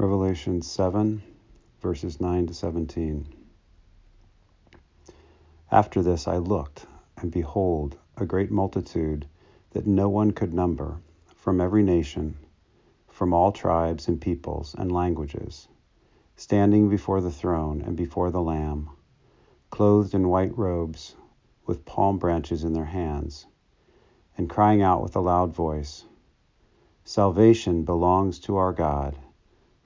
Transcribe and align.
Revelation 0.00 0.62
7, 0.62 1.24
verses 1.80 2.20
9 2.20 2.46
to 2.46 2.54
17. 2.54 3.26
After 5.72 6.02
this 6.02 6.28
I 6.28 6.36
looked, 6.36 6.86
and 7.16 7.32
behold, 7.32 7.98
a 8.16 8.24
great 8.24 8.52
multitude 8.52 9.26
that 9.72 9.88
no 9.88 10.08
one 10.08 10.30
could 10.30 10.54
number, 10.54 11.00
from 11.34 11.60
every 11.60 11.82
nation, 11.82 12.36
from 13.08 13.32
all 13.32 13.50
tribes 13.50 14.06
and 14.06 14.20
peoples 14.20 14.72
and 14.78 14.92
languages, 14.92 15.66
standing 16.36 16.88
before 16.88 17.20
the 17.20 17.32
throne 17.32 17.80
and 17.80 17.96
before 17.96 18.30
the 18.30 18.40
Lamb, 18.40 18.90
clothed 19.70 20.14
in 20.14 20.28
white 20.28 20.56
robes, 20.56 21.16
with 21.66 21.84
palm 21.84 22.18
branches 22.18 22.62
in 22.62 22.72
their 22.72 22.84
hands, 22.84 23.46
and 24.36 24.48
crying 24.48 24.80
out 24.80 25.02
with 25.02 25.16
a 25.16 25.20
loud 25.20 25.52
voice 25.52 26.04
Salvation 27.02 27.82
belongs 27.82 28.38
to 28.38 28.54
our 28.54 28.72
God 28.72 29.18